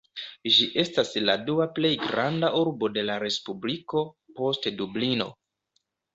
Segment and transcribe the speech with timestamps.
[0.53, 4.05] Ĝi estas la dua plej granda urbo de la respubliko,
[4.43, 5.31] post Dublino.